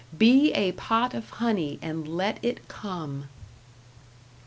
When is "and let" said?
1.79-2.43